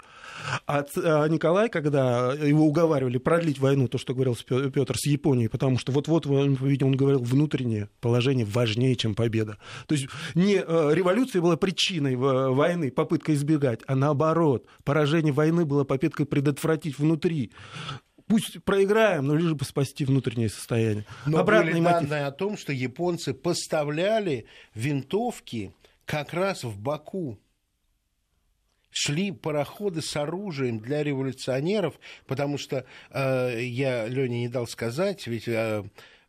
[0.67, 5.79] А, а Николай, когда его уговаривали продлить войну, то, что говорил Петр, с Японией, потому
[5.79, 9.59] что вот-вот, видимо, он говорил, внутреннее положение важнее, чем победа.
[9.87, 15.85] То есть не э, революция была причиной войны, попытка избегать, а наоборот, поражение войны было
[15.85, 17.53] попыткой предотвратить внутри
[18.29, 21.05] пусть проиграем, но лишь бы спасти внутреннее состояние.
[21.27, 22.09] Но Обратный были мотив.
[22.09, 25.73] данные о том, что японцы поставляли винтовки
[26.05, 27.39] как раз в Баку.
[28.91, 35.47] Шли пароходы с оружием для революционеров, потому что э, я Лене не дал сказать, ведь
[35.47, 35.85] э,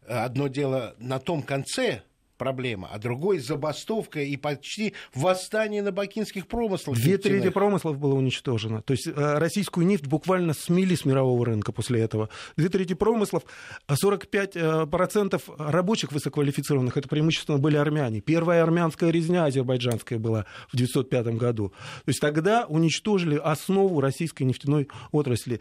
[0.08, 2.04] одно дело на том конце
[2.40, 6.98] проблема, а другой забастовка и почти восстание на бакинских промыслах.
[6.98, 8.82] Две трети промыслов было уничтожено.
[8.82, 12.30] То есть э, российскую нефть буквально смели с мирового рынка после этого.
[12.58, 13.44] Две трети промыслов,
[13.88, 18.22] 45% рабочих высококвалифицированных, это преимущественно были армяне.
[18.22, 21.70] Первая армянская резня азербайджанская была в 1905 году.
[21.70, 25.60] То есть тогда уничтожили основу российской нефтяной отрасли.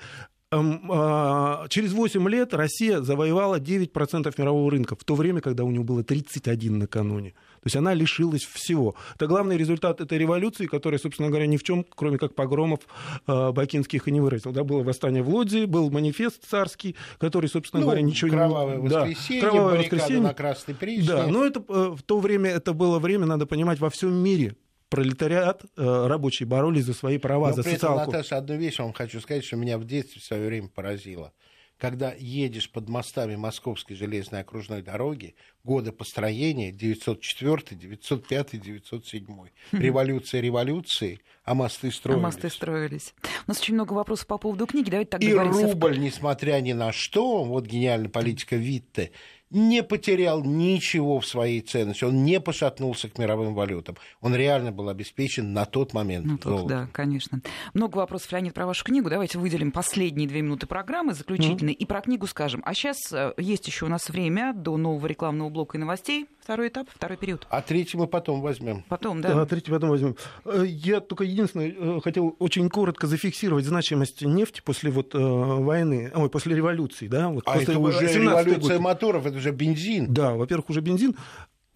[0.51, 5.71] Эм, а, через 8 лет Россия завоевала 9% мирового рынка, в то время, когда у
[5.71, 7.33] него было 31 накануне.
[7.33, 8.95] То есть она лишилась всего.
[9.17, 12.81] Это главный результат этой революции, которая, собственно говоря, ни в чем, кроме как погромов
[13.27, 14.53] э, бакинских, и не выразил.
[14.53, 18.89] Да, было восстание в Лодзи, был манифест царский, который, собственно ну, говоря, ничего кровавое не...
[18.89, 21.09] Воскресенье, да, кровавое воскресенье, на Красной Пресне.
[21.09, 24.57] Да, но это, э, в то время это было время, надо понимать, во всем мире
[24.89, 28.03] пролетариат, э, рабочие боролись за свои права, Но за при социалку.
[28.03, 31.33] Этом, Наташа, одну вещь вам хочу сказать, что меня в детстве в свое время поразило.
[31.79, 39.27] Когда едешь под мостами Московской железной окружной дороги, годы построения 904, 905, 907.
[39.71, 42.21] Революция революции, а мосты строились.
[42.21, 43.15] А мосты строились.
[43.47, 44.91] У нас очень много вопросов по поводу книги.
[44.91, 49.13] Давайте так И рубль, несмотря ни на что, вот гениальная политика Витте,
[49.51, 53.97] не потерял ничего в своей ценности, он не пошатнулся к мировым валютам.
[54.21, 56.27] Он реально был обеспечен на тот момент.
[56.27, 57.41] Ну, тот, да, конечно.
[57.75, 59.09] Много вопросов, Леонид, про вашу книгу.
[59.09, 61.79] Давайте выделим последние две минуты программы, заключительные, mm-hmm.
[61.79, 62.63] и про книгу скажем.
[62.65, 66.27] А сейчас э, есть еще у нас время до нового рекламного блока и новостей.
[66.43, 67.47] Второй этап, второй период.
[67.51, 68.85] А третий мы потом возьмем.
[68.89, 69.43] Потом, да.
[69.43, 70.17] А третий потом возьмем.
[70.45, 76.29] Э, я только единственное э, хотел очень коротко зафиксировать значимость нефти после вот войны, ой,
[76.29, 77.29] после революции, да.
[77.29, 78.85] Вот а после это уже революция год.
[78.85, 80.13] моторов, это уже бензин.
[80.13, 81.17] Да, во-первых, уже бензин.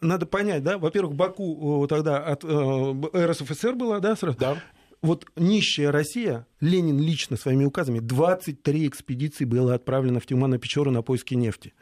[0.00, 4.36] Надо понять, да, во-первых, Баку тогда от э, РСФСР была, да, сразу?
[4.38, 4.56] Да.
[5.00, 11.34] Вот нищая Россия, Ленин лично своими указами, 23 экспедиции было отправлено в Тюмано-Печору на поиски
[11.34, 11.72] нефти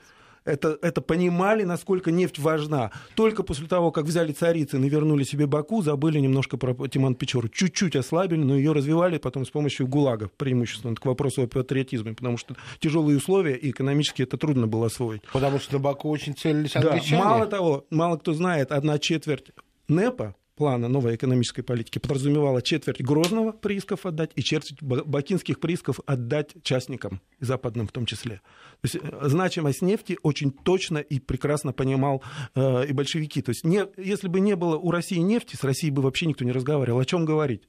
[0.45, 2.91] это, это понимали, насколько нефть важна.
[3.15, 7.49] Только после того, как взяли Царицын и вернули себе Баку, забыли немножко про Тиман Печору.
[7.49, 12.37] Чуть-чуть ослабили, но ее развивали потом с помощью ГУЛАГа, преимущественно к вопросу о патриотизме, потому
[12.37, 15.23] что тяжелые условия и экономически это трудно было освоить.
[15.33, 17.23] Потому что на Баку очень целились англичане.
[17.23, 19.53] Да, мало того, мало кто знает, одна четверть
[19.89, 26.51] НЭПа, плана новой экономической политики подразумевала четверть Грозного приисков отдать и четверть бакинских приисков отдать
[26.63, 28.43] частникам, западным в том числе.
[28.83, 32.23] То есть э, значимость нефти очень точно и прекрасно понимал
[32.55, 33.41] э, и большевики.
[33.41, 36.45] То есть не, если бы не было у России нефти, с Россией бы вообще никто
[36.45, 37.01] не разговаривал.
[37.01, 37.63] О чем говорить?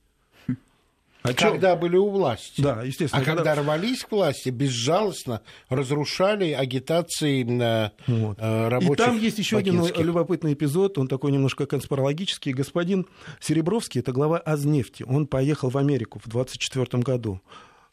[1.24, 2.62] А когда были у власти.
[2.62, 3.22] Да, естественно.
[3.22, 3.44] А когда...
[3.44, 8.38] когда рвались к власти, безжалостно разрушали агитации на вот.
[8.40, 8.94] э, рабочих.
[8.94, 12.54] И там есть еще один любопытный эпизод, он такой немножко конспирологический.
[12.54, 13.08] Господин
[13.40, 17.42] Серебровский, это глава Азнефти, он поехал в Америку в 24 году.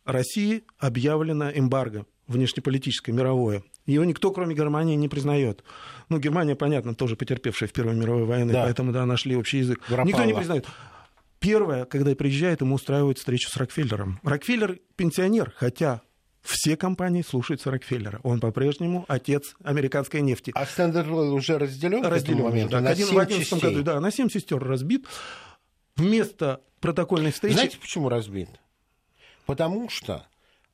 [0.05, 3.63] России объявлено эмбарго внешнеполитическое, мировое.
[3.87, 5.65] Его никто, кроме Германии, не признает.
[6.09, 8.65] Ну, Германия, понятно, тоже потерпевшая в Первой мировой войне, да.
[8.65, 9.81] поэтому, да, нашли общий язык.
[9.81, 10.07] Пропала.
[10.07, 10.67] Никто не признает.
[11.41, 14.21] Первое, когда приезжает, ему устраивают встречу с Рокфеллером.
[14.23, 16.03] Рокфеллер пенсионер, хотя
[16.43, 18.21] все компании слушаются Рокфеллера.
[18.23, 20.51] Он по-прежнему отец американской нефти.
[20.55, 22.05] А Standard Oil уже разделен?
[22.05, 22.81] Разделен уже, да.
[22.81, 25.07] На Один, 7 в 11 году, да, на 7 сестер разбит.
[25.97, 27.55] Вместо протокольной встречи...
[27.55, 28.49] Знаете, почему разбит?
[29.47, 30.27] Потому что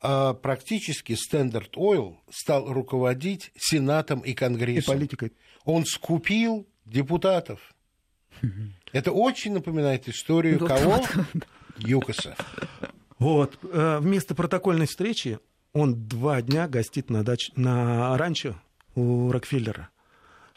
[0.03, 4.95] э, практически Standard Oil стал руководить Сенатом и Конгрессом.
[4.95, 5.33] И политикой.
[5.65, 7.75] Он скупил депутатов.
[8.95, 10.93] Это очень напоминает историю вот, кого?
[10.93, 11.09] Вот.
[11.79, 12.37] Юкоса.
[13.19, 13.59] Вот.
[13.65, 15.41] Э, вместо протокольной встречи
[15.73, 17.51] он два дня гостит на, дач...
[17.57, 18.55] на ранчо
[18.95, 19.91] у Рокфеллера.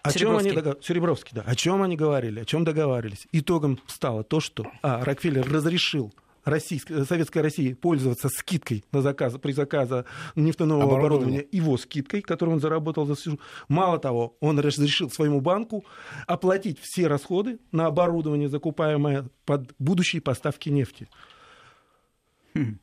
[0.04, 0.76] О чем они догов...
[0.84, 1.42] Серебровский, да.
[1.48, 3.28] О чем они говорили, о чем договаривались.
[3.32, 6.14] Итогом стало то, что а, Рокфеллер разрешил
[6.48, 10.06] Российской, Советской России пользоваться скидкой на заказ, при заказе
[10.36, 13.42] нефтяного оборудования, его скидкой, которую он заработал за службу.
[13.68, 15.86] Мало того, он разрешил своему банку
[16.26, 21.10] оплатить все расходы на оборудование, закупаемое под будущие поставки нефти.
[22.54, 22.80] Хм.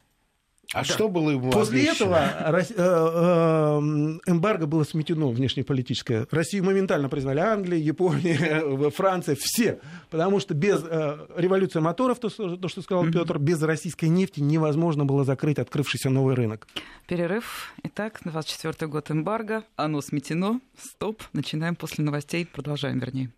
[0.74, 0.84] А да.
[0.84, 2.16] что было ему После обещано?
[2.16, 6.26] этого э, э, эмбарго было сметено внешнеполитическое.
[6.30, 9.78] Россию моментально признали Англия, Япония, Франция, все.
[10.10, 13.12] Потому что без э, революции моторов, то, то что сказал mm-hmm.
[13.12, 16.66] Петр, без российской нефти невозможно было закрыть открывшийся новый рынок.
[17.06, 17.72] Перерыв.
[17.84, 19.62] Итак, 24 год эмбарго.
[19.76, 20.60] Оно сметено.
[20.76, 21.22] Стоп.
[21.32, 22.46] Начинаем после новостей.
[22.46, 23.30] Продолжаем, вернее.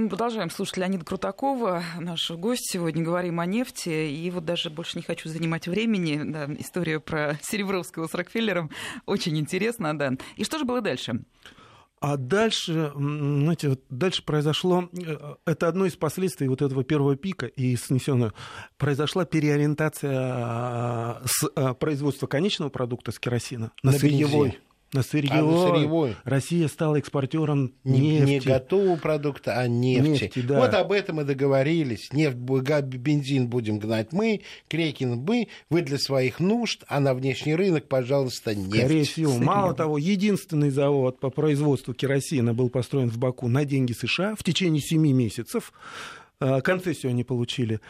[0.00, 2.70] Мы продолжаем слушать Леонида Крутакова, наш гость.
[2.72, 4.08] Сегодня говорим о нефти.
[4.10, 6.22] И вот даже больше не хочу занимать времени.
[6.24, 8.70] Да, история про Серебровского с Рокфеллером
[9.04, 10.12] очень интересна, да.
[10.36, 11.20] И что же было дальше?
[12.00, 17.76] А дальше, знаете, дальше произошло, э, это одно из последствий вот этого первого пика и
[17.76, 18.32] снесенного,
[18.78, 24.60] произошла переориентация а, с а, производства конечного продукта с керосина на, на сырьевой.
[24.92, 25.30] На сырье.
[25.32, 26.16] А на сырьевой.
[26.24, 28.30] Россия стала экспортером нефти.
[28.30, 30.24] Не готового продукта, а нефти.
[30.24, 30.60] нефти да.
[30.60, 32.12] Вот об этом и договорились.
[32.12, 37.88] Нефть, бензин будем гнать мы, Крекин мы, вы для своих нужд, а на внешний рынок,
[37.88, 38.76] пожалуйста, нефть.
[38.76, 39.32] Скорее всего.
[39.32, 39.44] Сырье.
[39.44, 44.42] Мало того, единственный завод по производству керосина был построен в Баку на деньги США в
[44.42, 45.72] течение 7 месяцев
[46.40, 47.80] а, концессию они получили,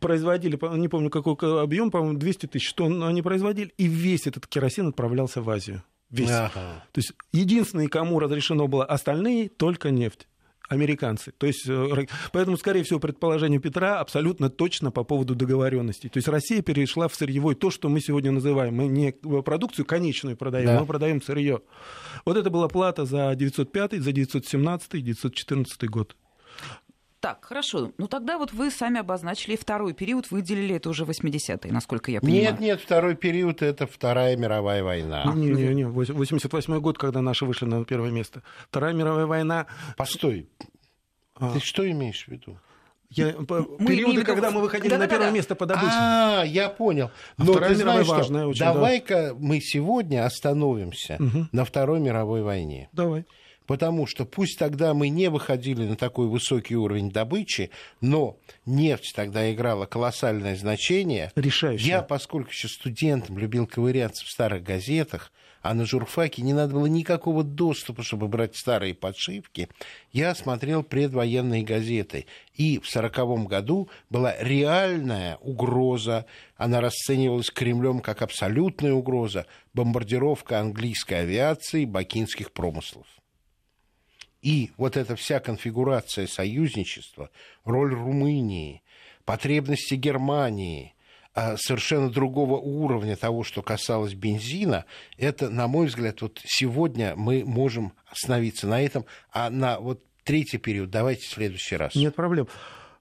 [0.00, 4.88] производили, не помню какой объем, по-моему, 200 тысяч тонн они производили, и весь этот керосин
[4.88, 6.30] отправлялся в Азию весь.
[6.30, 6.84] Ага.
[6.92, 10.28] То есть единственные, кому разрешено было, остальные только нефть
[10.68, 11.32] американцы.
[11.36, 16.08] То есть, э, поэтому, скорее всего, предположение Петра абсолютно точно по поводу договоренностей.
[16.08, 18.74] То есть Россия перешла в сырьевой то, что мы сегодня называем.
[18.74, 20.80] Мы не продукцию конечную продаем, да.
[20.80, 21.60] мы продаем сырье.
[22.24, 26.16] Вот это была плата за 905, за 917, 914 год.
[27.22, 27.92] Так, хорошо.
[27.98, 32.42] Ну тогда вот вы сами обозначили второй период, выделили это уже 80-е, насколько я понимаю.
[32.42, 35.32] Нет, нет, второй период это Вторая мировая война.
[35.32, 38.42] Не, не, не, 88 год, когда наши вышли на первое место.
[38.68, 39.66] Вторая мировая война...
[39.96, 40.48] Постой,
[41.36, 41.52] а...
[41.52, 42.58] ты что имеешь в виду?
[43.08, 45.92] Я, мы периоды, когда мы выходили да, на первое да, место по добыче.
[45.92, 47.12] А, я понял.
[47.36, 48.52] А Но ты знаешь, что?
[48.58, 49.34] давай-ка да.
[49.38, 51.46] мы сегодня остановимся угу.
[51.52, 52.88] на Второй мировой войне.
[52.92, 53.26] Давай.
[53.66, 57.70] Потому что пусть тогда мы не выходили на такой высокий уровень добычи,
[58.00, 61.32] но нефть тогда играла колоссальное значение.
[61.36, 61.88] Решающее.
[61.88, 66.86] Я, поскольку еще студентом любил ковыряться в старых газетах, а на журфаке не надо было
[66.86, 69.68] никакого доступа, чтобы брать старые подшивки,
[70.12, 72.26] я смотрел предвоенные газеты.
[72.54, 81.20] И в сороковом году была реальная угроза, она расценивалась Кремлем как абсолютная угроза, бомбардировка английской
[81.20, 83.06] авиации бакинских промыслов.
[84.42, 87.30] И вот эта вся конфигурация союзничества,
[87.64, 88.82] роль Румынии,
[89.24, 90.94] потребности Германии,
[91.34, 94.84] а, совершенно другого уровня того, что касалось бензина,
[95.16, 100.58] это, на мой взгляд, вот сегодня мы можем остановиться на этом, а на вот третий
[100.58, 101.94] период давайте в следующий раз.
[101.94, 102.48] Нет проблем.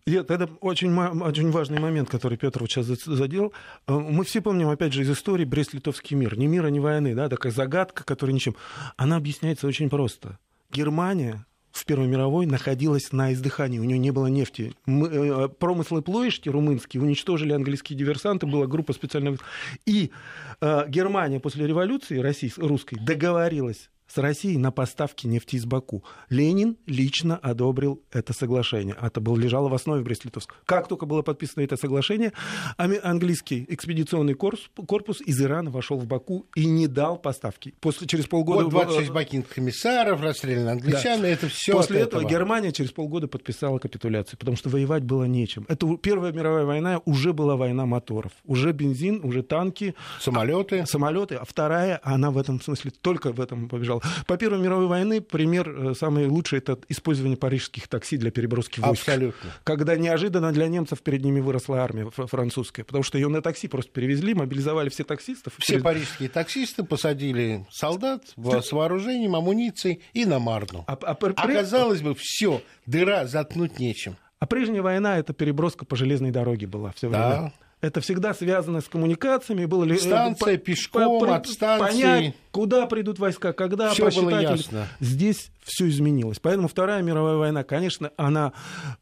[0.06, 3.54] Нет, это очень, очень важный момент, который Петр сейчас задел.
[3.88, 6.38] Э, мы все помним, опять же, из истории Брест-Литовский мир.
[6.38, 8.56] Ни мира, ни войны, да, такая загадка, которая ничем.
[8.97, 10.39] Она объясняется очень просто.
[10.71, 14.73] Германия в Первой мировой находилась на издыхании, у нее не было нефти.
[14.86, 19.39] Мы, э, промыслы Плоишки румынские уничтожили английские диверсанты, была группа специальных...
[19.86, 20.12] И
[20.60, 26.04] э, Германия после революции российской, русской договорилась с Россией на поставки нефти из Баку.
[26.30, 28.95] Ленин лично одобрил это соглашение.
[29.02, 30.56] Это было, лежало в основе Брест-Литовска.
[30.65, 32.34] Как только было подписано это соглашение,
[32.78, 37.74] английский экспедиционный корпус, корпус из Ирана вошел в Баку и не дал поставки.
[37.80, 38.65] После, через полгода...
[38.65, 41.28] Вот 26 бакинских комиссаров, расстреляны англичане, да.
[41.30, 45.65] это все После этого, этого Германия через полгода подписала капитуляцию, потому что воевать было нечем.
[45.69, 48.32] Это Первая мировая война уже была война моторов.
[48.43, 49.95] Уже бензин, уже танки.
[50.19, 50.86] Самолеты.
[50.86, 51.36] Самолеты.
[51.36, 54.00] А вторая, она в этом смысле только в этом побежала.
[54.27, 59.01] По Первой мировой войне пример э, самый лучший это использование парижских такси для переброски войск.
[59.01, 59.51] Абсолютно.
[59.63, 63.91] Когда неожиданно для немцев перед ними выросла армия французская, потому что ее на такси просто
[63.91, 65.53] перевезли, мобилизовали все таксистов.
[65.59, 65.83] Все перед...
[65.83, 70.83] парижские таксисты посадили солдат с вооружением, амуницией и на Марну.
[70.87, 71.33] А, а, при...
[71.33, 74.17] Оказалось бы, все, дыра заткнуть нечем.
[74.39, 77.23] А прежняя война это переброска по железной дороге была все время.
[77.23, 77.53] Да.
[77.81, 79.65] Это всегда связано с коммуникациями.
[79.65, 82.01] Было ли, э, Станция, по, пешком, по, от станции.
[82.01, 84.25] Понять, куда придут войска, когда все просчитать.
[84.25, 84.87] Было ясно.
[84.99, 86.39] Здесь все изменилось.
[86.39, 88.53] Поэтому Вторая мировая война, конечно, она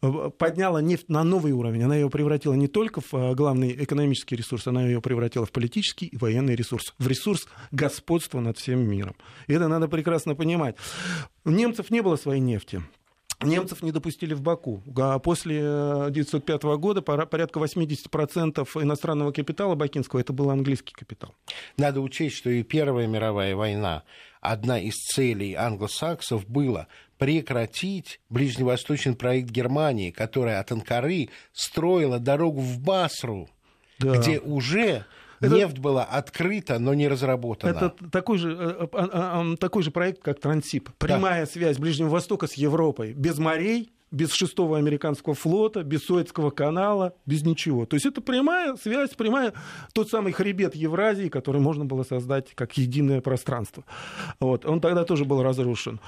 [0.02, 1.84] э, подняла нефть на новый уровень.
[1.84, 6.06] Она ее превратила не только в э, главный экономический ресурс, она ее превратила в политический
[6.06, 6.94] и военный ресурс.
[6.98, 9.16] В ресурс господства над всем миром.
[9.48, 10.76] И это надо прекрасно понимать.
[11.44, 12.82] У немцев не было своей нефти
[13.42, 14.82] немцев не допустили в Баку.
[14.98, 21.36] А после 1905 э, года порядка 80% иностранного капитала бакинского это был английский капитал.
[21.78, 24.04] Надо учесть, что и Первая мировая война,
[24.42, 32.80] одна из целей англосаксов была прекратить ближневосточный проект Германии, которая от Анкары строила дорогу в
[32.80, 33.50] Басру,
[34.00, 34.16] да.
[34.16, 35.06] где уже
[35.40, 35.56] это...
[35.56, 37.70] Нефть была открыта, но не разработана.
[37.72, 40.90] Это такой же, э, э, такой же проект, как Трансип.
[40.98, 41.52] Прямая да.
[41.52, 43.14] связь Ближнего Востока с Европой.
[43.14, 47.86] Без морей, без шестого американского флота, без Суэцкого канала, без ничего.
[47.86, 49.54] То есть это прямая связь, прямая,
[49.94, 53.84] тот самый хребет Евразии, который можно было создать как единое пространство.
[54.40, 54.66] Вот.
[54.66, 56.00] Он тогда тоже был разрушен.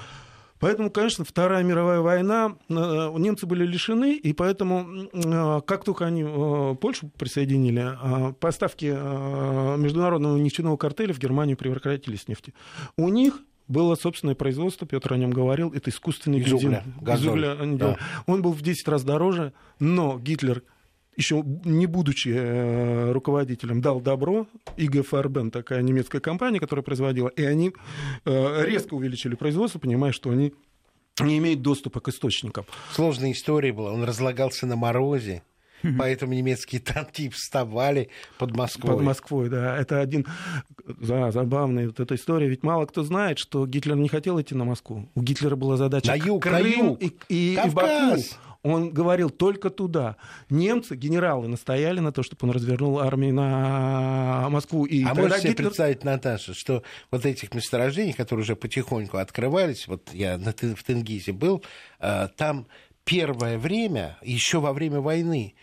[0.62, 6.22] Поэтому, конечно, Вторая мировая война, э, немцы были лишены, и поэтому, э, как только они
[6.24, 7.98] э, Польшу присоединили,
[8.38, 12.54] поставки международного нефтяного картеля в Германию прекратились нефти.
[12.96, 16.78] У них было собственное производство, Петр о нем говорил, это искусственный из бензин.
[17.00, 17.56] Угля, из угля.
[17.56, 17.98] Да.
[18.26, 20.62] Он был в 10 раз дороже, но Гитлер
[21.16, 24.46] еще не будучи э, руководителем, дал добро.
[24.76, 27.72] IG Farben, такая немецкая компания, которая производила, и они
[28.24, 30.54] э, резко увеличили производство, понимая, что они
[31.20, 32.64] не имеют доступа к источникам.
[32.92, 33.92] Сложная история была.
[33.92, 35.42] Он разлагался на морозе.
[35.98, 38.08] Поэтому немецкие танки вставали
[38.38, 38.94] под Москвой.
[38.94, 39.76] Под Москвой, да.
[39.76, 40.26] Это один
[40.86, 42.48] да, забавная вот эта история.
[42.48, 45.08] Ведь мало кто знает, что Гитлер не хотел идти на Москву.
[45.14, 47.02] У Гитлера была задача на юг, Крым на юг.
[47.02, 48.22] и, и, и Баку.
[48.62, 50.16] Он говорил только туда.
[50.48, 54.84] Немцы, генералы, настояли на то, чтобы он развернул армию на Москву.
[54.84, 60.10] И а можете себе представить, Наташа, что вот этих месторождений, которые уже потихоньку открывались, вот
[60.12, 61.64] я в Тенгизе был,
[61.98, 62.68] э, там
[63.04, 65.54] первое время, еще во время войны,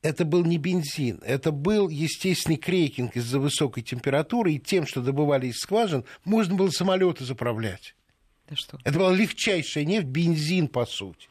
[0.00, 5.48] это был не бензин, это был естественный крекинг из-за высокой температуры, и тем, что добывали
[5.48, 7.94] из скважин, можно было самолеты заправлять.
[8.48, 8.78] Да что?
[8.84, 11.28] Это была легчайшая нефть, бензин, по сути.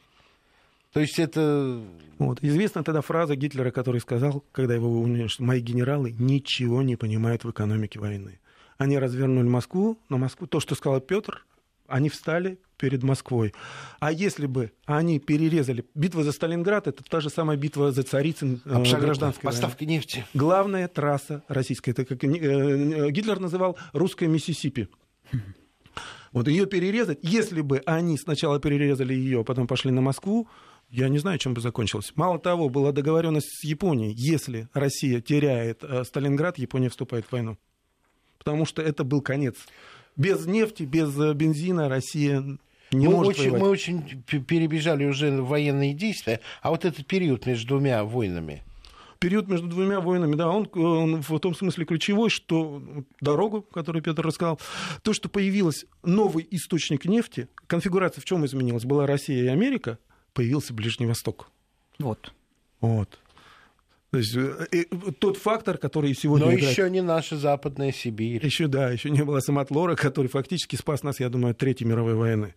[0.92, 1.82] То есть это...
[2.18, 2.42] Вот.
[2.42, 7.44] Известна тогда фраза Гитлера, который сказал, когда его уволили, что мои генералы ничего не понимают
[7.44, 8.40] в экономике войны.
[8.78, 11.44] Они развернули Москву, но Москву, то, что сказал Петр,
[11.86, 13.54] они встали перед Москвой.
[13.98, 15.84] А если бы они перерезали...
[15.94, 19.06] Битва за Сталинград— это та же самая битва за Царицын э, Абсолютно.
[19.06, 19.96] гражданской Поставки войны.
[19.96, 20.24] нефти.
[20.32, 21.90] Главная трасса российская.
[21.90, 24.88] Это как э, э, Гитлер называл русская Миссисипи.
[26.32, 30.46] Вот ее перерезать, если бы они сначала перерезали ее, а потом пошли на Москву,
[30.90, 32.12] я не знаю, чем бы закончилось.
[32.14, 34.14] Мало того, была договоренность с Японией.
[34.16, 37.58] Если Россия теряет Сталинград, Япония вступает в войну.
[38.38, 39.56] Потому что это был конец
[40.18, 42.42] без нефти, без э, бензина Россия
[42.90, 47.46] не мы может очень, Мы очень перебежали уже в военные действия, а вот этот период
[47.46, 48.64] между двумя войнами
[49.18, 52.80] период между двумя войнами, да, он, он в том смысле ключевой, что
[53.20, 54.60] дорогу, которую Петр рассказал,
[55.02, 58.84] то, что появился новый источник нефти, конфигурация в чем изменилась?
[58.84, 59.98] Была Россия и Америка,
[60.38, 61.50] появился Ближний Восток.
[61.98, 62.32] Вот.
[62.80, 63.18] Вот.
[64.12, 64.84] То есть э,
[65.18, 66.70] тот фактор, который сегодня Но играет...
[66.70, 68.46] еще не наша Западная Сибирь.
[68.46, 72.14] Еще, да, еще не было самотлора, который фактически спас нас, я думаю, от Третьей мировой
[72.14, 72.54] войны.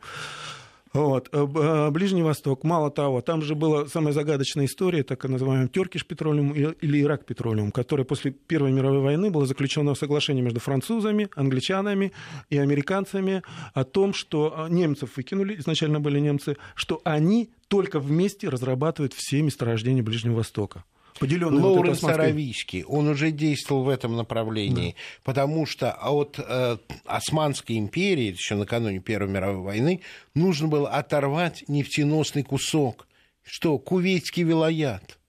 [0.94, 1.30] Вот.
[1.32, 6.06] Э, э, Ближний Восток, мало того, там же была самая загадочная история, так называемый Теркиш
[6.06, 12.12] Петролиум или Ирак Петролиум, которая после Первой мировой войны было заключено соглашение между французами, англичанами
[12.50, 13.42] и американцами
[13.74, 20.04] о том, что немцев выкинули, изначально были немцы, что они только вместе разрабатывают все месторождения
[20.04, 20.84] Ближнего Востока
[21.22, 25.22] поделенный Лоуренс вот Аравийский, он уже действовал в этом направлении, да.
[25.24, 30.02] потому что от э, Османской империи, еще накануне Первой мировой войны,
[30.34, 33.08] нужно было оторвать нефтеносный кусок.
[33.44, 33.78] Что?
[33.78, 35.20] Кувейтский вилаят.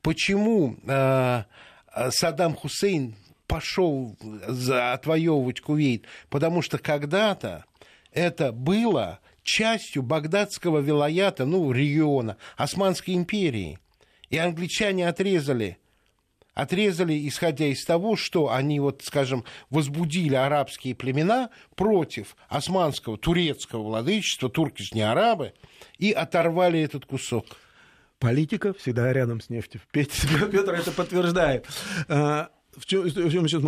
[0.00, 1.42] Почему э,
[2.10, 3.16] Саддам Хусейн
[3.48, 6.04] пошел за, отвоевывать Кувейт?
[6.28, 7.64] Потому что когда-то
[8.12, 13.80] это было частью багдадского вилаята, ну, региона Османской империи–
[14.30, 15.78] и англичане отрезали
[16.54, 24.50] отрезали, исходя из того, что они, вот, скажем, возбудили арабские племена против османского, турецкого владычества,
[24.50, 25.54] турки же не арабы,
[25.98, 27.46] и оторвали этот кусок.
[28.18, 29.80] Политика всегда рядом с нефтью.
[29.90, 31.66] Петр это подтверждает.
[32.76, 33.62] А, в чем, в чем сейчас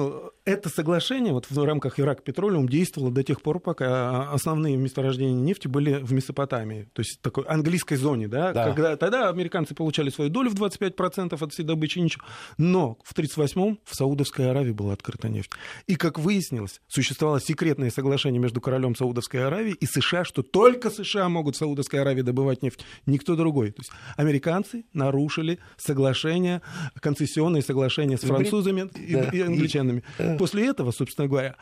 [0.44, 5.68] это соглашение вот в рамках Ирак Петролиум действовало до тех пор, пока основные месторождения нефти
[5.68, 8.66] были в Месопотамии, то есть такой английской зоне, да, да.
[8.66, 12.24] когда тогда американцы получали свою долю в 25% от всей добычи, ничего.
[12.58, 15.52] Но в 1938-м в Саудовской Аравии была открыта нефть.
[15.86, 21.28] И, как выяснилось, существовало секретное соглашение между королем Саудовской Аравии и США, что только США
[21.28, 23.70] могут в Саудовской Аравии добывать нефть, никто другой.
[23.70, 26.62] То есть американцы нарушили соглашение,
[27.00, 30.02] концессионные соглашения с французами, и, англичанами.
[30.38, 31.56] После этого, собственно говоря,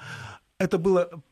[0.58, 1.22] это было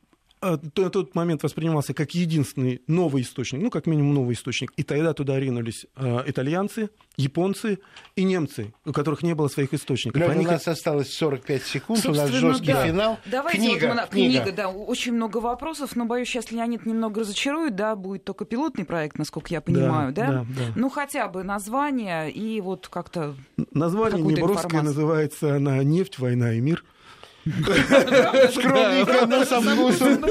[0.41, 4.72] э, тот момент воспринимался как единственный новый источник, ну, как минимум новый источник.
[4.76, 7.78] И тогда туда ринулись э, итальянцы, японцы
[8.16, 10.22] и немцы, у которых не было своих источников.
[10.28, 10.47] Они...
[10.47, 12.86] у нас осталось 45 секунд, Собственно, у нас жесткий да.
[12.86, 13.18] финал.
[13.26, 14.43] Давайте книга, вот мы, книга.
[14.43, 18.84] книга, да, очень много вопросов, но, боюсь, сейчас Леонид немного разочарует, да, будет только пилотный
[18.84, 20.26] проект, насколько я понимаю, да?
[20.26, 20.32] да?
[20.32, 20.72] да, да.
[20.76, 23.34] Ну, хотя бы название и вот как-то
[23.72, 26.84] Название неброское называется «На нефть, война и мир».
[28.53, 30.24] Скромненько, но со вкусом.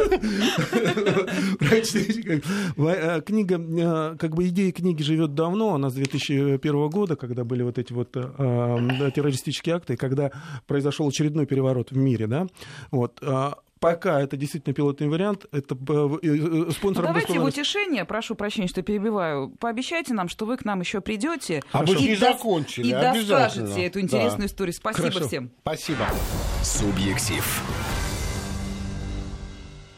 [2.77, 7.63] Э, книга, э, как бы идея книги живет давно, она с 2001 года, когда были
[7.63, 8.21] вот эти вот э,
[9.15, 10.31] террористические акты, когда
[10.67, 12.47] произошел очередной переворот в мире, да,
[12.91, 13.21] вот,
[13.79, 17.03] пока это действительно пилотный вариант, это спонсор...
[17.03, 21.01] Ну, давайте в утешение, прошу прощения, что перебиваю, пообещайте нам, что вы к нам еще
[21.01, 21.61] придете.
[21.71, 24.45] А вы не закончили, И доскажете эту интересную да.
[24.45, 24.73] историю.
[24.73, 25.27] Спасибо Хорошо.
[25.27, 25.51] всем.
[25.61, 26.05] Спасибо.
[26.63, 28.06] Субъектив.